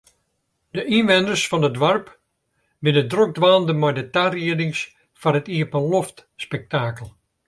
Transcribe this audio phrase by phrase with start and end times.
[0.75, 2.07] De ynwenners fan it doarp
[2.83, 4.81] binne drok dwaande mei de tariedings
[5.19, 7.09] foar it iepenloftspektakel.